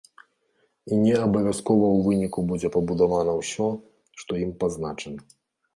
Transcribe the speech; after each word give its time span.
І 0.93 0.97
не 1.01 1.13
абавязкова 1.25 1.85
ў 1.91 1.97
выніку 2.07 2.45
будзе 2.53 2.73
пабудавана 2.77 3.33
ўсё, 3.43 3.67
што 4.19 4.27
ў 4.33 4.37
ім 4.49 4.61
пазначана. 4.67 5.19